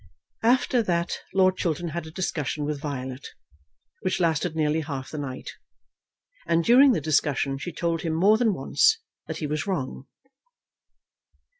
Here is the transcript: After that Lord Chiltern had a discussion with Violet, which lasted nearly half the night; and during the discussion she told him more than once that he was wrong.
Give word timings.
After 0.41 0.81
that 0.81 1.19
Lord 1.31 1.57
Chiltern 1.57 1.89
had 1.89 2.07
a 2.07 2.09
discussion 2.09 2.65
with 2.65 2.81
Violet, 2.81 3.27
which 3.99 4.19
lasted 4.19 4.55
nearly 4.55 4.81
half 4.81 5.11
the 5.11 5.19
night; 5.19 5.51
and 6.47 6.63
during 6.63 6.93
the 6.93 6.99
discussion 7.01 7.59
she 7.59 7.71
told 7.71 8.01
him 8.01 8.15
more 8.15 8.39
than 8.39 8.51
once 8.55 8.97
that 9.27 9.37
he 9.37 9.45
was 9.45 9.67
wrong. 9.67 10.07